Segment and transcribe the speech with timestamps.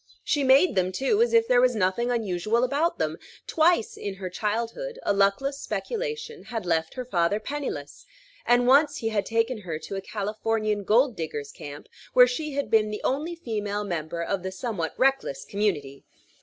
[0.23, 3.19] She made them, too, as if there was nothing unusual about them.
[3.45, 8.07] Twice, in her childhood, a luckless speculation had left her father penniless;
[8.43, 12.71] and once he had taken her to a Californian gold diggers' camp, where she had
[12.71, 16.03] been the only female member of the somewhat reckless community.